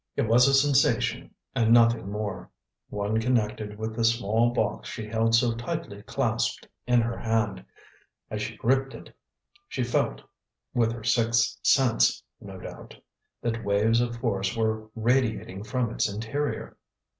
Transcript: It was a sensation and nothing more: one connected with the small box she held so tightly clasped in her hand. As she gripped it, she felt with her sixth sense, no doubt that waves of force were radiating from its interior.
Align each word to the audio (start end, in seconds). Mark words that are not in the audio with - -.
It 0.15 0.23
was 0.23 0.47
a 0.47 0.53
sensation 0.55 1.29
and 1.53 1.71
nothing 1.71 2.09
more: 2.11 2.49
one 2.89 3.21
connected 3.21 3.77
with 3.77 3.95
the 3.95 4.03
small 4.03 4.49
box 4.49 4.89
she 4.89 5.05
held 5.07 5.35
so 5.35 5.53
tightly 5.53 6.01
clasped 6.01 6.67
in 6.87 7.01
her 7.01 7.19
hand. 7.19 7.63
As 8.31 8.41
she 8.41 8.55
gripped 8.55 8.95
it, 8.95 9.15
she 9.67 9.83
felt 9.83 10.23
with 10.73 10.91
her 10.91 11.03
sixth 11.03 11.59
sense, 11.61 12.23
no 12.39 12.57
doubt 12.59 12.95
that 13.43 13.63
waves 13.63 14.01
of 14.01 14.15
force 14.17 14.57
were 14.57 14.89
radiating 14.95 15.63
from 15.63 15.91
its 15.91 16.11
interior. 16.11 16.77